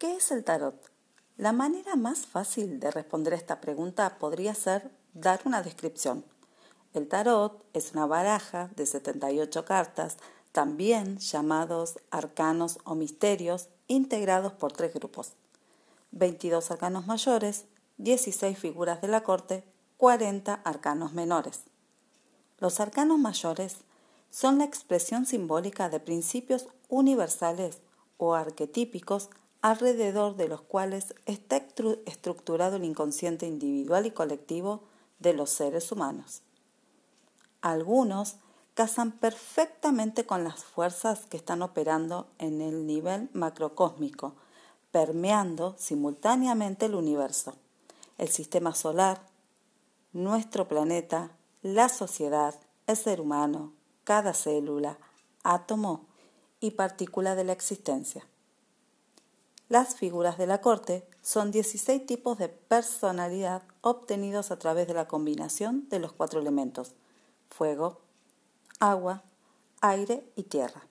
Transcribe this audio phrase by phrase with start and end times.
[0.00, 0.90] ¿Qué es el tarot?
[1.36, 6.24] La manera más fácil de responder a esta pregunta podría ser dar una descripción.
[6.94, 10.16] El tarot es una baraja de 78 cartas,
[10.52, 15.34] también llamados arcanos o misterios, integrados por tres grupos.
[16.12, 17.66] 22 arcanos mayores,
[17.98, 19.64] 16 figuras de la corte,
[19.98, 21.60] 40 arcanos menores.
[22.56, 23.76] Los arcanos mayores
[24.30, 27.82] son la expresión simbólica de principios universales
[28.16, 29.28] o arquetípicos
[29.62, 31.56] alrededor de los cuales está
[32.06, 34.82] estructurado el inconsciente individual y colectivo
[35.18, 36.42] de los seres humanos.
[37.60, 38.36] Algunos
[38.74, 44.34] casan perfectamente con las fuerzas que están operando en el nivel macrocósmico,
[44.90, 47.54] permeando simultáneamente el universo,
[48.16, 49.20] el sistema solar,
[50.12, 51.30] nuestro planeta,
[51.62, 52.54] la sociedad,
[52.86, 53.72] el ser humano,
[54.04, 54.98] cada célula,
[55.44, 56.06] átomo
[56.58, 58.24] y partícula de la existencia.
[59.70, 65.06] Las figuras de la corte son 16 tipos de personalidad obtenidos a través de la
[65.06, 66.94] combinación de los cuatro elementos,
[67.48, 68.00] fuego,
[68.80, 69.22] agua,
[69.80, 70.82] aire y tierra.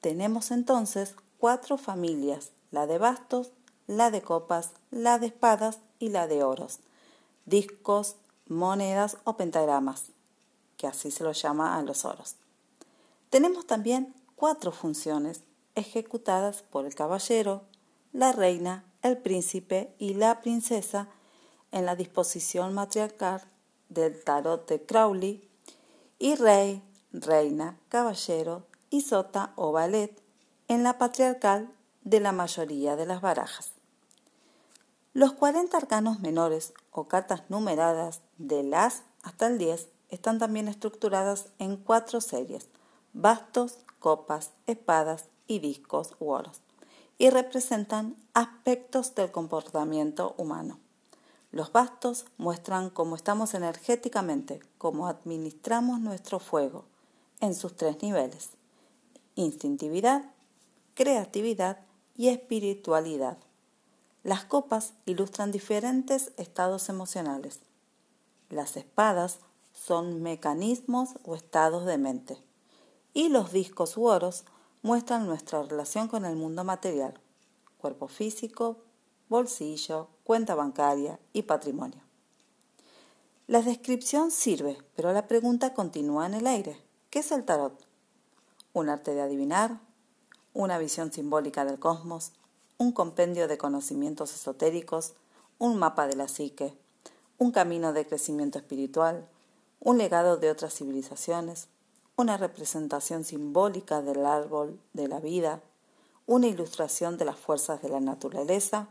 [0.00, 3.52] Tenemos entonces cuatro familias, la de bastos,
[3.86, 6.80] la de copas, la de espadas y la de oros,
[7.46, 8.16] discos,
[8.48, 10.06] monedas o pentagramas,
[10.78, 12.34] que así se lo llama a los oros.
[13.30, 15.42] Tenemos también cuatro funciones
[15.76, 17.62] ejecutadas por el caballero,
[18.14, 21.08] la reina, el príncipe y la princesa
[21.72, 23.42] en la disposición matriarcal
[23.88, 25.50] del tarot de Crowley
[26.20, 26.80] y rey,
[27.12, 30.16] reina, caballero y sota o ballet
[30.68, 31.68] en la patriarcal
[32.04, 33.72] de la mayoría de las barajas.
[35.12, 41.48] Los 40 arcanos menores o cartas numeradas del As hasta el 10 están también estructuradas
[41.58, 42.68] en cuatro series,
[43.12, 46.63] bastos, copas, espadas y discos u oros
[47.18, 50.78] y representan aspectos del comportamiento humano.
[51.52, 56.84] Los bastos muestran cómo estamos energéticamente, cómo administramos nuestro fuego
[57.40, 58.50] en sus tres niveles,
[59.36, 60.24] instintividad,
[60.94, 61.78] creatividad
[62.16, 63.38] y espiritualidad.
[64.24, 67.60] Las copas ilustran diferentes estados emocionales.
[68.48, 69.38] Las espadas
[69.72, 72.38] son mecanismos o estados de mente.
[73.12, 74.44] Y los discos u oros
[74.84, 77.18] muestran nuestra relación con el mundo material,
[77.78, 78.76] cuerpo físico,
[79.30, 82.02] bolsillo, cuenta bancaria y patrimonio.
[83.46, 86.78] La descripción sirve, pero la pregunta continúa en el aire.
[87.08, 87.82] ¿Qué es el tarot?
[88.74, 89.80] ¿Un arte de adivinar?
[90.52, 92.32] ¿Una visión simbólica del cosmos?
[92.76, 95.14] ¿Un compendio de conocimientos esotéricos?
[95.58, 96.76] ¿Un mapa de la psique?
[97.38, 99.26] ¿Un camino de crecimiento espiritual?
[99.80, 101.68] ¿Un legado de otras civilizaciones?
[102.16, 105.60] Una representación simbólica del árbol de la vida,
[106.26, 108.88] una ilustración de las fuerzas de la naturaleza,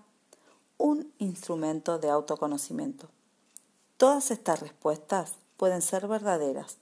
[0.78, 3.08] un instrumento de autoconocimiento.
[3.98, 6.78] Todas estas respuestas pueden ser verdaderas.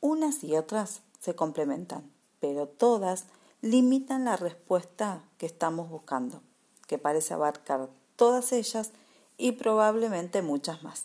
[0.00, 3.24] Unas y otras se complementan, pero todas
[3.60, 6.40] limitan la respuesta que estamos buscando,
[6.86, 8.92] que parece abarcar todas ellas
[9.36, 11.04] y probablemente muchas más.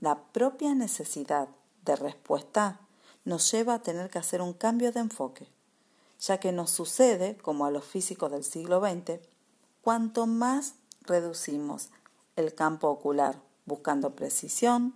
[0.00, 1.48] La propia necesidad
[1.84, 2.80] de respuesta
[3.24, 5.48] nos lleva a tener que hacer un cambio de enfoque,
[6.20, 9.20] ya que nos sucede, como a los físicos del siglo XX,
[9.82, 11.90] cuanto más reducimos
[12.36, 14.94] el campo ocular buscando precisión,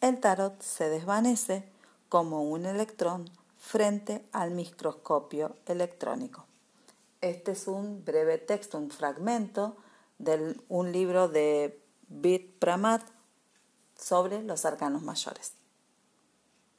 [0.00, 1.68] el tarot se desvanece
[2.08, 6.46] como un electrón frente al microscopio electrónico.
[7.20, 9.76] Este es un breve texto, un fragmento
[10.18, 12.64] de un libro de Bit
[13.96, 15.57] sobre los arcanos mayores.